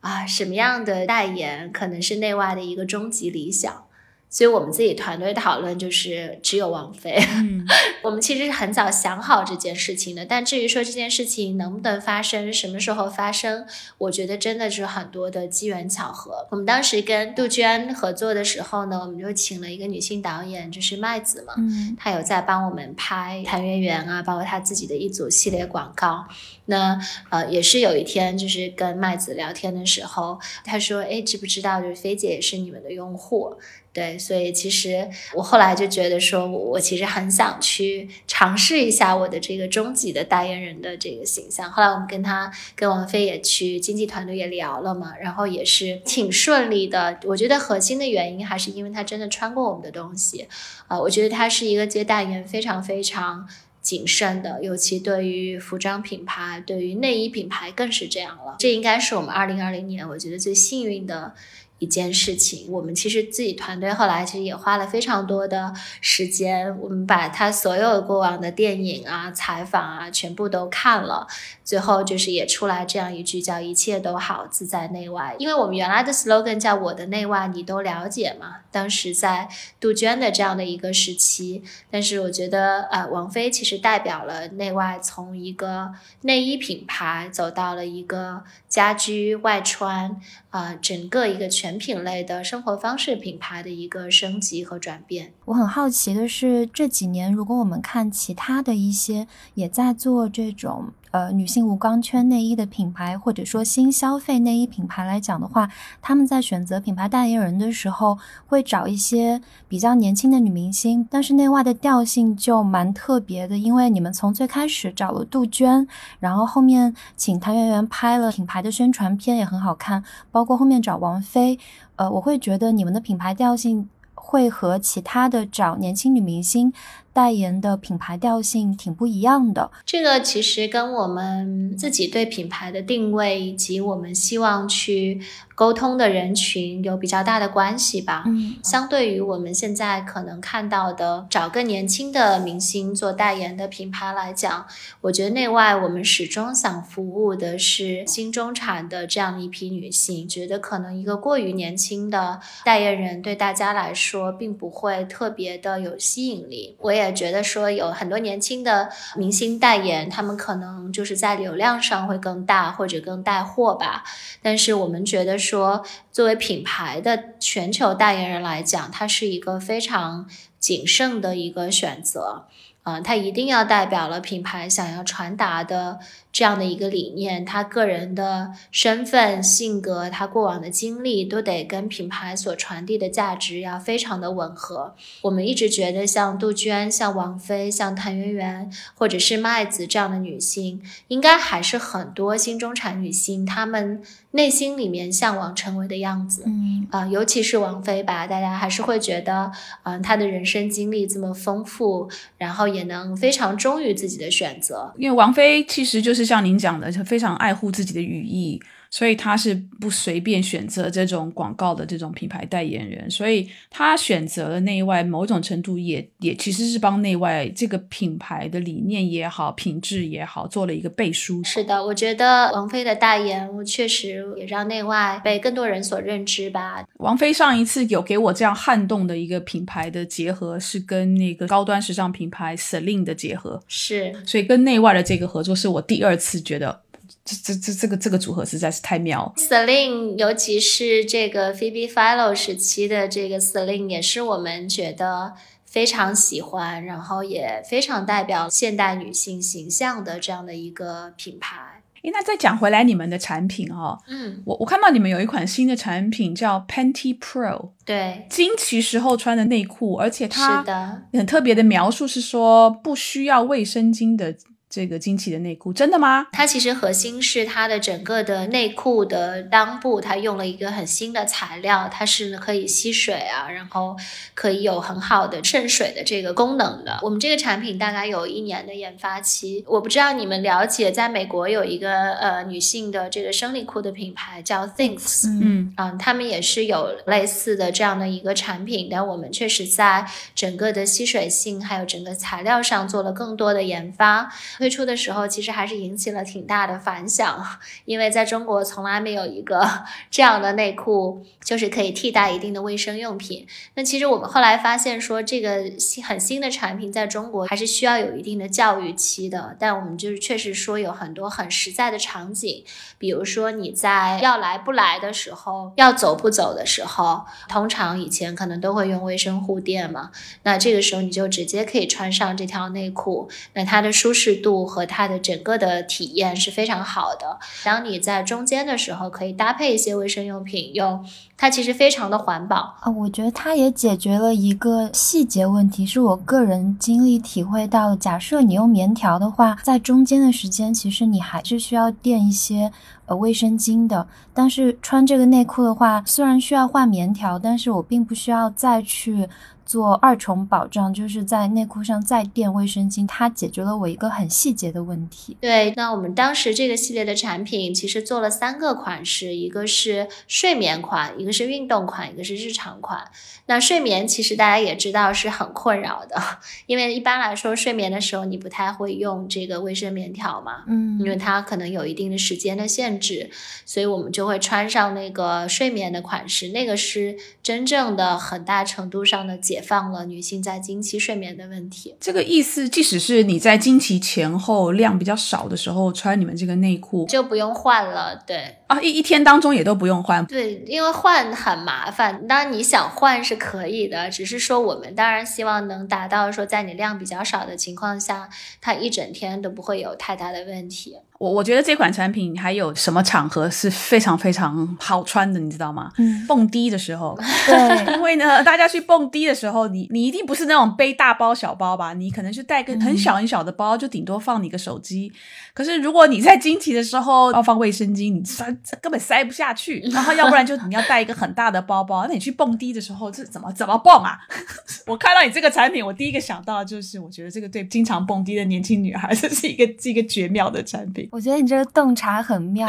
[0.01, 3.85] 啊，什么样的代言可能是内外的一个终极理想。
[4.31, 7.19] 所以我们自己团队讨论就是只有王菲，
[8.05, 10.25] 我们其实是很早想好这件事情的。
[10.27, 16.47] 但至于说这件事情能不能发生，什么时候发生，我觉得真的是很多的机缘巧合。
[16.51, 21.55] 我们当时跟杜鹃合作的时候呢，我们就请了一个女性导演，就是麦子嘛，
[21.99, 26.27] 她有在帮我们拍谭圆圆啊，包括她自己的一组系列广告。
[26.67, 33.57] 那呃，也是有一天就是跟麦子聊天的时候，她说：“哎，知不知道就是菲姐也是你们的用户？”
[33.93, 41.69] 对，所以其实我后来就觉得说，我其实很想去尝试一下我的这个终极的代言人的这个形象。
[41.69, 47.19] 后来我们跟他跟王菲也去经纪团队也聊了嘛，然后也是挺顺利的。
[47.25, 50.47] 我觉得核心的原因还是因为他真的穿过我们的东西，
[50.87, 53.49] 啊，我觉得他是一个接代言非常非常
[53.83, 58.55] 谨慎的，尤其对于服装品牌、对于内衣品牌更是这样了。
[58.61, 61.35] 这应该是我们二零二零年我觉得最幸运的。
[61.79, 71.27] 一件事情，我们其实自己团队后来其实也花了非常多的时间，我们把他所有过往的电影啊、采访啊全部都看了，
[71.65, 75.37] 最后就是也出来这样一句叫“一切都好，自在内外”。
[75.39, 90.21] 因为我们原来的 slogan 叫“我的内外你都了解”嘛，当时在杜鹃的这样的一个时期，但是我觉得呃，王菲其实代表了内外从一个内衣品牌走到了一个家居外穿。
[90.51, 95.33] 啊，整个一个全品类的生活方式品牌的一个升级和转变。
[95.45, 105.69] 我很好奇的是，这几年如果我们看其他的一些也在做这种呃女性无钢圈内衣的品牌，或者说新消费内衣品牌来讲的话，
[106.03, 115.87] 他们在选择品牌代言人的时候，会找一些比较年轻的女明星，但是内外的调性就蛮特别的，因为你们从最开始找了杜鹃，
[116.21, 120.03] 然后后面请谭圆圆拍了品牌的宣传片，也很好看。
[120.31, 121.59] 包括后面找王菲，
[121.97, 126.73] 呃，我会觉得你们的品牌调性会和其他的找年轻女明星。
[127.19, 135.21] 代言的品牌调性挺不一样的，这个其实跟我们自己对品牌的定位以及我们希望去
[135.57, 138.23] 沟通的人群有比较大的关系吧。
[138.29, 144.65] 嗯，相对于我们现在可能看到的找更年轻的明星做代言的品牌来讲，
[145.01, 156.77] 我觉得内外我们始终想服务的是新中产的这样一批女性，觉得可能一个过于年轻的代言人对大家来说并不会特别的有吸引力。
[156.79, 157.08] 我也。
[157.13, 164.05] 觉得说有很多年轻的明星代言，他们可能就是在流量上会更大或者更带货吧。
[164.43, 170.29] 但是我们觉得说，作为品牌的全球代言人来讲，它是一个非常
[170.69, 172.45] 谨慎的一个选择。
[172.83, 175.99] 啊，他一定要代表了品牌想要传达的
[176.33, 184.95] 这样的一个理念，他个人的身份、性格，他过往的经历都得跟品牌所传递的价值要非常的吻合。
[185.21, 196.45] 我们一直觉得，像杜鹃、像王菲、像谭圆圆，或者是麦子这样的女性，应该还是很多新中产女性她们内心里面向往成为的样子。
[196.47, 199.53] 嗯啊，尤其是王菲吧，大家还是会觉得，
[199.83, 202.89] 嗯，她的人生经历这么丰富，然后也。
[202.89, 208.59] 能非常忠于自己的选择，因为王菲其实就是像您讲的，就非常爱护自己的羽翼。
[208.91, 221.43] 所以他是不随便选择这种广告的这种品牌代言人，所以他选择了内外，某种程度也也其实是帮内外这个品牌的理念也好，品质也好，做了一个背书。
[221.45, 226.85] 是的，我觉得王菲的代言，我确实也让内外被更多人所认知吧。
[226.99, 236.81] 王菲上一次有给我这样撼动的一个品牌的结合，是跟那个高端时尚品牌 Celine 的结合，是，所以跟内外的这个合作是我第二次觉得。
[237.29, 239.31] 这这这这个这个组合实在是太妙。
[239.37, 245.35] Celine，尤其是这个 Phoebe Philo 时期的这个 Celine，也是我们觉得
[245.67, 251.83] 非常喜欢，然后也非常代表现代女性形象的这样的一个品牌。
[252.03, 264.37] 诶，那再讲回来你们的产品哦，嗯，我我看到你们有一款新的产品叫 Panty Pro，对，经期时候穿的内裤，而且它是的很特别的描述是说不需要卫生巾的。
[264.71, 266.27] 这个惊奇的内裤，真的吗？
[266.33, 273.97] 它其实核心是它的整个的内裤的裆部，它用了一个很新的材料，它是可以吸水啊，然后
[274.35, 276.99] 可以有很好的渗水的这个功能的。
[277.03, 294.31] 我们这个产品大概有一年的研发期，我不知道你们了解，在美国有一个呃女性的这个生理裤的品牌叫 Things，嗯嗯，他们也是有类似的这样的一个产品，但我们确实在整个的吸水性还有整个材料上做了更多的研发。
[294.59, 297.47] 推出的时候，其实还是引起了挺大的反响，
[297.85, 303.47] 因为在中国从来没有一个 这样的内裤，就是可以替代一定的卫生用品。
[303.77, 309.57] 那其实我们后来发现说，这个新很新的产品在中国还是需要有一定的教育期的。
[309.61, 312.65] 但我们就是确实说有很多很实在的场景，
[312.99, 320.11] 比如说你在要来不来的时候，要走不走的时候，通常以前可能都会用卫生护垫嘛，
[320.43, 324.48] 那这个时候你就直接可以穿上这条内裤，那它的舒适度。
[324.49, 327.39] 度和它的整个的体验是非常好的。
[327.63, 331.05] 当你在中间的时候，可以搭配一些卫生用品用，
[331.37, 332.91] 它其实非常的环保啊。
[332.91, 337.95] 我觉得它也解决了一个细节问题，是我个人经历体会到。
[337.97, 342.73] 假设你用棉条的话，在中间的时间，其实你还是需要垫一些
[343.09, 344.07] 呃卫生巾的。
[344.33, 349.29] 但是穿这个内裤的话，虽然需要换棉条，但是我并不需要再去。
[349.69, 355.37] 做二重保障，就是在内裤上再垫卫生巾，它解决了我一个很细节的问题。
[355.43, 363.11] 对，那我们当时这个系列的产品其实做了三个款式，一个是睡眠款，一个是运动款，一个是日常款。
[363.45, 366.19] 那睡眠其实大家也知道是很困扰的，
[366.65, 373.29] 因为一般来说睡眠的时候你不太会用这个卫生棉条嘛，嗯，因为它可能有一定的时间的限制，
[373.67, 379.59] 所以我们就会穿上那个睡眠的款式，那个是真正的很大程度上的解。
[379.59, 381.97] 解放了女性在经期睡眠的问题。
[381.99, 388.23] 这个意思，即使是你在经期前后量比较少的时候穿你们这个内裤，就不用换了。
[388.25, 390.25] 对啊，一一天当中也都不用换。
[390.27, 392.25] 对，因为换很麻烦。
[392.29, 398.29] 当然你想换是可以的，只是说我们当然希望能达到说，在你量比较少的情况下，
[398.61, 400.99] 它一整天都不会有太大的问题。
[401.19, 405.91] 我我觉得这款产品还有什么场合是非常非常好穿的，你知道吗？
[405.99, 407.19] 嗯，蹦迪的时候。
[407.45, 411.93] 对，因为呢，大家去蹦迪的时候，你你一定不是那种背大包小包吧？
[411.93, 415.13] 你可能是带个很小很小的包，就顶多放你个手机。
[415.53, 418.47] 可是如果你在惊奇的时候要放卫生巾，你塞
[418.81, 419.81] 根本塞不下去。
[419.93, 422.07] 然后要不然就你要带一个很大的包包。
[422.07, 424.17] 那你去蹦迪的时候，这怎么怎么蹦啊？
[424.87, 431.08] 我看到你这个产品，我第一个想到就是，我觉得这个对经常蹦迪的年轻女孩，这是一个是一个绝妙的产品。
[431.11, 432.69] 我觉得你这个洞察很妙，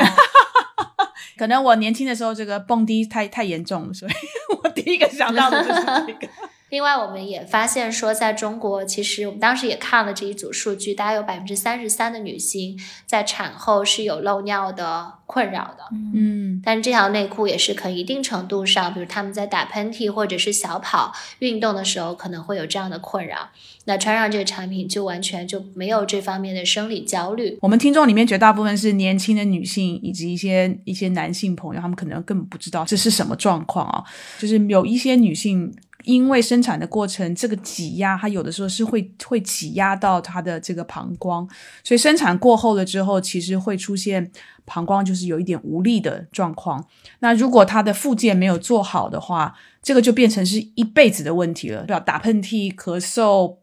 [1.37, 4.11] 可能我年轻的时候这个蹦迪太太严重了，所以
[4.63, 6.29] 我第一个想到的就是这个。
[6.69, 15.83] 另外，我们也发现说，在中国，其实我们当时也看了这一组数据，大概有百分之三十三的女性在产后是有漏尿的困扰的。
[16.13, 23.49] 嗯，但是这条内裤也是可以一定程度上，比如他们在打喷嚏或者是小跑运动的时候，可能会有这样的困扰。
[23.85, 27.57] 那穿上这个产品，就完全就没有这方面的生理焦虑。
[27.61, 34.03] 我们听众里面绝大部分是年轻的女性以及一些一些男性朋友，他们可能根本不知道这是什么状况啊，
[34.37, 35.73] 就是有一些女性。
[36.09, 41.47] 因为生产的过程，这个挤压，它有的时候是会会挤压到它的这个膀胱，
[41.83, 44.31] 所以生产过后了之后，其实会出现
[44.65, 46.83] 膀胱就是有一点无力的状况。
[47.19, 51.99] 那如果它的附件没有做好的话，这个就变成是一辈子的问题了，对吧？
[51.99, 53.57] 打喷嚏、咳嗽、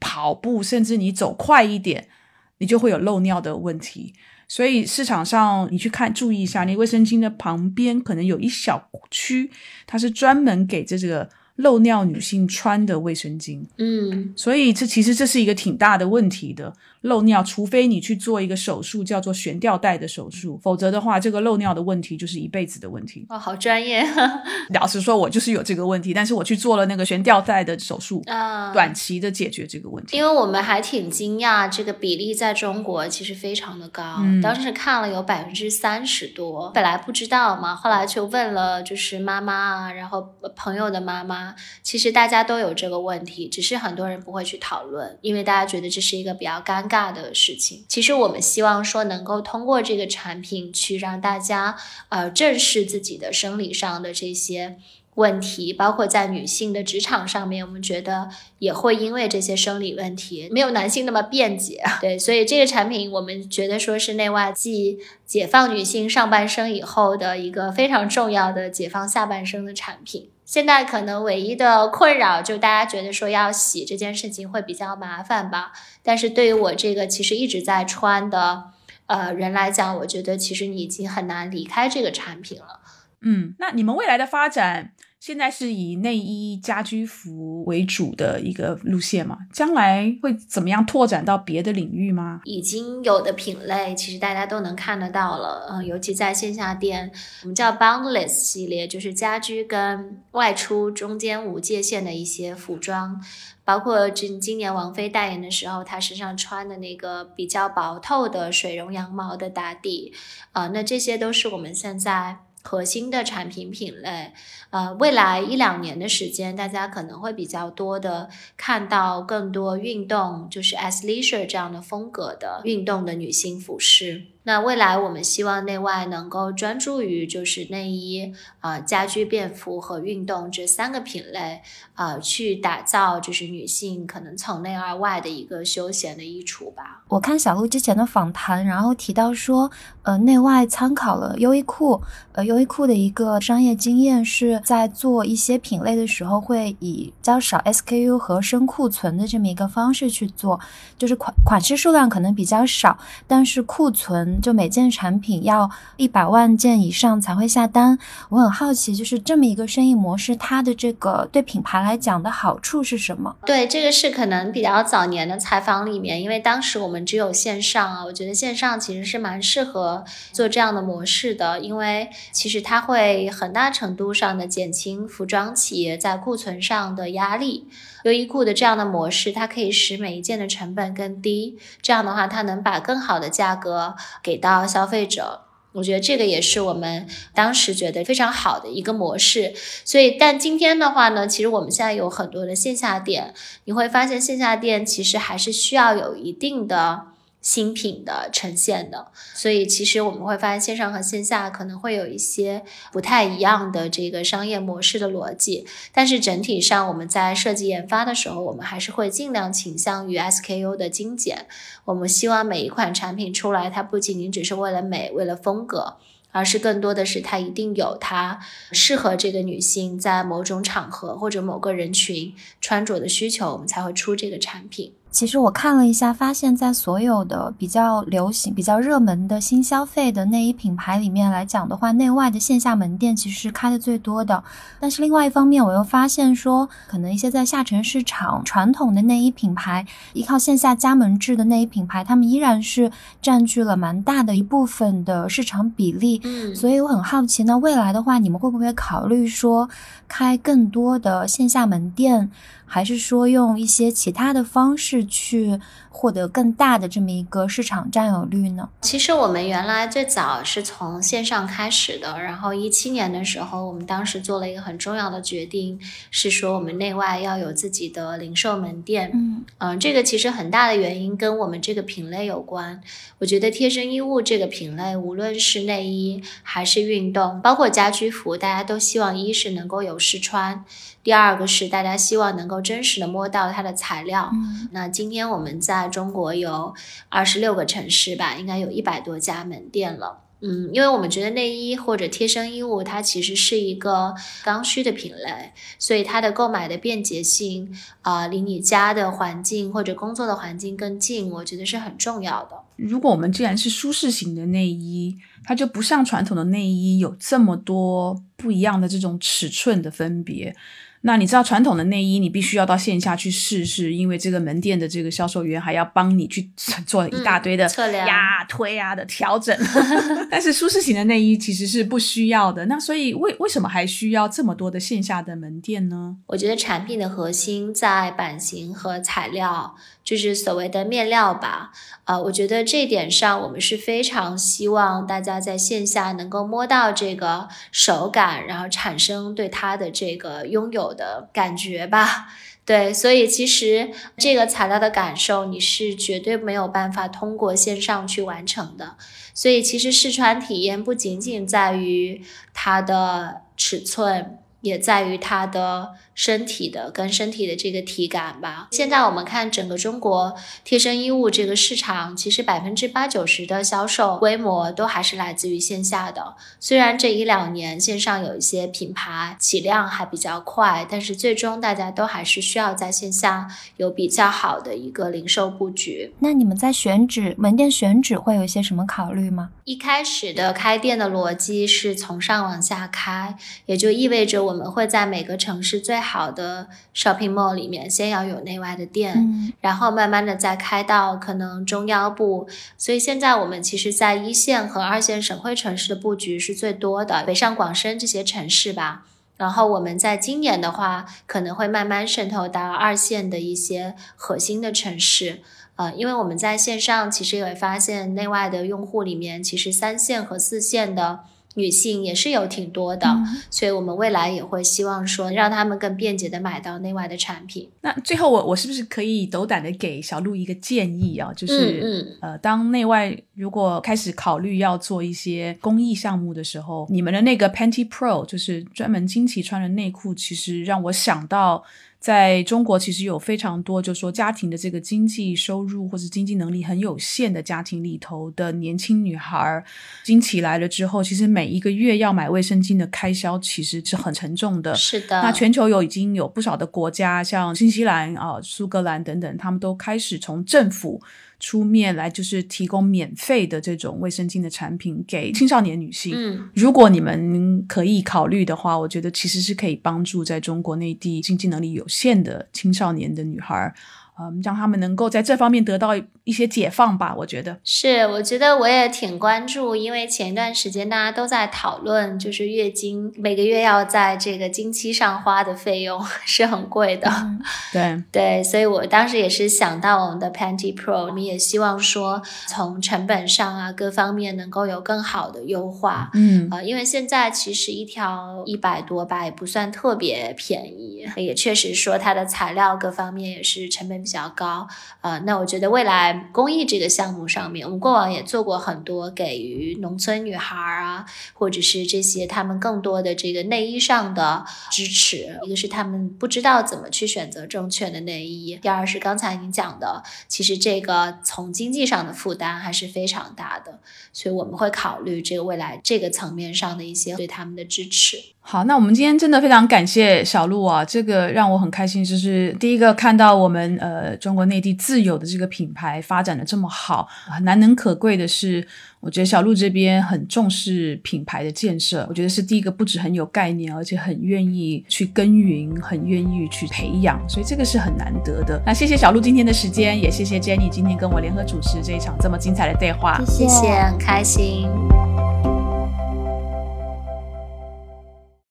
[0.00, 2.08] 跑步，甚至你走快一点，
[2.56, 4.14] 你就会有漏尿的问题。
[4.48, 9.50] 所以市场上你去看，注意一下，你卫生巾的旁边可能有一小区，
[9.86, 11.28] 它是专门给这个。
[11.60, 16.72] 漏尿女性穿的卫生巾，嗯，所以这其实这是一个挺大的问题的。
[17.02, 23.24] 漏尿，除非你去做一个手术，叫做悬吊带的手术，否则的话，这个漏尿的问题就是一辈子的问题。
[23.30, 24.06] 哦，好专业。
[24.74, 30.14] 老实说，我就是有这个问题，但是我去做了那个悬吊带的手术，啊，短期的解决这个问题。
[30.14, 46.89] 因为我们还挺惊讶，这个比例在中国其实非常的高，当时看了有百分之三十多，本来不知道嘛，后来就问了，就是妈妈啊，然后朋友的妈妈，其实大家都有这个问题，只是很多人不会去讨论，因为大家觉得这是一个比较干。
[46.90, 51.76] 尬的事情，其实我们希望说能够通过这个产品去让大家
[52.08, 54.76] 呃正视自己的生理上的这些
[55.14, 70.30] 问题，包括在女性的职场上面，我们觉得也会因为这些生理问题没有男性那么便捷， 对，所以这个产品我们觉得说是内外继解放女性上半生以后的一个非常重要的解放下半生的产品。
[70.50, 75.70] 现在可能唯一的困扰就大家觉得说要洗这件事情会比较麻烦吧。
[76.02, 78.64] 但是对于我这个其实一直在穿的
[79.06, 82.80] 呃人来讲，我觉得其实你已经很难离开这个产品了。
[83.20, 84.90] 嗯，那你们未来的发展？
[85.20, 89.36] 现在是以内衣、家居服为主的一个路线嘛？
[89.52, 92.40] 将来会怎么样拓展到别的领域吗？
[92.44, 95.66] 已经有的品类，其实大家都能看得到了。
[95.70, 97.12] 嗯，尤其在线下店，
[97.42, 103.22] 我们叫 Boundless 系列，就是家居跟外出中间无界限的一些服装，
[103.62, 110.14] 包括今今年王菲代言的时候，她身上穿的那个比较薄透的水绒羊毛的打底，
[110.52, 112.38] 啊，那这些都是我们现在。
[112.62, 114.32] 核心的产品品类，
[114.70, 124.26] 呃，未来一两年的时间，大家可能会比较多的看到更多运动，就是 as leisure 这样的风格的运动的女性服饰。
[124.50, 131.60] 那未来我们希望内外能够专注于就是内衣啊、家居便服和运动这三个品类
[131.94, 137.04] 啊，去打造就是女性可能从内而外的一个休闲的衣橱吧。
[137.06, 139.70] 我看小鹿之前的访谈，然后提到说，
[140.02, 150.58] 呃，内外参考了优衣库，呃，优衣库的一个商业经验是在做一些品类的时候会以较少 SKU 和深库存的这么一个方式去做，
[150.98, 152.98] 就是款款式数量可能比较少，
[153.28, 154.39] 但是库存。
[154.40, 157.98] 就每件产品要一百万件以上才会下单。
[158.28, 163.36] 我很好奇，就是这么一个生意模式，它的这个对品牌来讲的好处是什么？
[163.44, 177.68] 对，这个是可能比较早年的采访里面，因为当时我们只有线上啊，我觉得线上其实是蛮适合做这样的模式的，因为其实它会很大程度上的减轻服装企业在库存上的压力。
[178.04, 185.42] 优衣库的这样的模式，它可以使每一件的成本更低，这样的话，它能把更好的价格给到消费者。
[185.72, 189.54] 我觉得这个也是我们当时觉得非常好的一个模式。
[189.84, 193.32] 所以，但今天的话呢，其实我们现在有很多的线下店，
[193.66, 197.02] 你会发现线下店其实还是需要有一定的。
[197.40, 202.62] 新品的呈现的，所以其实我们会发现线上和线下可能会有一些
[202.92, 211.46] 不太一样的这个商业模式的逻辑，但是整体上我们在设计研发的时候，我们还是会尽量倾向于 SKU 的精简。
[211.86, 215.96] 我们希望每一款产品出来，它不仅仅只是为了美、为了风格，
[216.32, 218.38] 而是更多的是它一定有它
[218.70, 224.92] 适合这个女性在某种场合或者某个人群穿着的需求，我们才会出这个产品。
[225.10, 234.42] 其实我看了一下，发现，在所有的比较流行、比较热门的新消费的内衣品牌里面来讲的话，内外的线下门店其实是开的最多的。
[234.78, 242.90] 但是另外一方面，我又发现说，可能一些在下沉市场传统的内衣品牌，依靠线下加盟制的内衣品牌，他们依然是
[243.20, 246.20] 占据了蛮大的一部分的市场比例。
[246.22, 249.68] 嗯，所以我很好奇，那未来的话，你们会不会考虑说
[250.06, 252.30] 开更多的线下门店？
[252.72, 255.58] 还是说用一些其他的方式去
[255.92, 258.68] 获得更大的这么一个市场占有率呢？
[258.80, 265.78] 其实我们原来最早是从线上开始的，然后一七年的时候，我们当时做了一个很重要的决定，
[266.10, 269.10] 是说我们内外要有自己的零售门店。
[269.12, 272.80] 嗯嗯，这个其实很大的原因跟我们这个品类有关。
[273.18, 280.64] 我觉得贴身衣物这个品类，无论是内衣还是运动，包括家居服，大家都希望一是能够有试穿。
[281.02, 284.30] 第二个是大家希望能够真实的摸到它的材料。
[284.72, 286.74] 那今天我们在在中国有
[287.08, 290.24] 二十六个城市吧，应该有一百多家门店了。
[290.42, 297.70] 嗯，因为我们觉得内衣或者贴身衣物它其实是一个刚需的品类，所以它的购买的便捷性
[298.00, 302.56] 啊，离你家的环境或者工作的环境更近，我觉得是很重要的。
[302.76, 310.56] 如果我们既然是舒适型的内衣，它就不像传统的内衣有这么多不一样的这种尺寸的分别。
[311.02, 316.50] 那你知道传统的内衣，你必须要到线下去试试，因为这个门店的这个销售员还要帮你去
[316.86, 319.56] 做 一大堆的测量、呀、推啊的调整。
[320.30, 322.66] 但是舒适型的内衣其实是不需要的。
[322.66, 326.16] 那所以为为什么还需要这么多的线下的门店呢？
[326.26, 329.74] 我觉得产品的核心在版型和材料，
[330.10, 331.70] 就是所谓的面料吧。
[332.04, 340.90] 呃，我觉得这点上我们是非常希望大家在线下能够摸到这个手感，然后产生对它的这个拥有。
[340.90, 342.26] 的感觉吧，
[342.64, 348.96] 对，所以其实这个材料的感受你是绝对没有办法通过线上去完成的。
[349.32, 358.68] 所以其实试穿体验不仅仅在于它的尺寸，也在于它的身体的跟身体的这个体感吧。
[358.72, 366.34] 现在我们看整个中国贴身衣物这个市场，其实百分之八九十的销售规模都还是来自于线下的。
[366.58, 373.48] 虽然这一两年线上有一些品牌起量还比较快，但是最终大家都还是需要在线下
[373.78, 376.12] 有比较好的一个零售布局。
[376.18, 379.48] 那你们在选址门店选址会有一些什么考虑吗？
[379.64, 392.48] 一开始的开店的逻辑是从上往下开，也就意味着我们会在每个城市最好的 shopping mall 里面先要有内外的店，嗯然后慢慢的再开到可能中腰部。
[392.76, 399.04] 所以现在我们其实，在一线和二线省会城市的布局是最多的，北上广深这些城市吧。
[399.36, 405.40] 然后我们在今年的话，可能会慢慢渗透到二线的一些核心的城市。
[405.76, 411.20] 呃，因为我们在线上其实也会发现，内外的用户里面，其实三线和四线的
[411.54, 417.68] 女性也是有挺多的，嗯所以我们未来也会希望说，让他们更便捷的买到内外的产品。
[417.80, 421.32] 那最后我我是不是可以斗胆的给小鹿一个建议啊？
[421.34, 431.64] 就是、嗯呃，当内外如果开始考虑要做一些公益项目的时候，你们的那个 Panty Pro 就是专门惊奇穿的内裤，其实让我想到。
[432.00, 439.62] 在中国，其实有非常多，就是说家庭的这个经济收入或者经济能力很有限的家庭里头的年轻女孩儿，
[440.02, 444.74] 经起来了之后，其实每一个月要买卫生巾的开销其实是很沉重的。
[444.74, 451.02] 是的，那全球有已经有不少的国家，像新西兰啊、苏格兰等等，他们都开始从政府
[451.40, 456.12] 出面来，就是提供免费的这种卫生巾的产品给青少年女性。
[456.14, 463.74] 嗯，如果你们可以考虑的话，我觉得其实是可以帮助在中国内地经济能力有限的青少年的女孩儿，
[464.20, 465.92] 嗯，让他们能够在这方面得到
[466.24, 467.14] 一些解放吧。
[467.16, 477.08] 我觉得，是，我觉得我也挺关注，因为前一段时间大家都在讨论，就是月经每个月要在这个经期上花的费用 是很贵的。
[477.10, 477.40] 嗯
[477.72, 486.10] 对，对，所以我当时也是想到我们的 Panty Pro，我们也希望说从成本上啊各方面能够有更好的优化。
[486.12, 494.66] 嗯，呃，因为现在其实一条一百多吧，也不算特别便宜，也确实说它的材料各方面也是成本比比较高。
[495.02, 505.38] 呃，那我觉得未来公益这个项目上面，我们过往也做过很多给予农村女孩儿啊，或者是这些他们更多的这个内衣上的支持。
[505.44, 513.78] 一个是他们不知道怎么去选择正确的内衣，第二是刚才您讲的，其实这个从经济上的负担还是非常大的。
[514.12, 518.16] 所以我们会考虑这个未来这个层面上的一些对他们的支持。
[518.50, 528.66] 好，那我们今天真的非常感谢小鹿啊，这个让我很开心，就是第一个看到我们呃中国内地自有的这个品牌发展的这么好，很难能可贵的是，
[528.98, 538.60] 我觉得小鹿这边很重视品牌的建设，我觉得是第一个不止很有概念，而且很愿意去耕耘，很愿意去培养，所以这个是很难得的。
[538.66, 543.22] 那谢谢小鹿今天的时间，也谢谢 Jenny 今天跟我联合主持这一场这么精彩的对话。
[543.24, 544.68] 谢谢谢，很开心。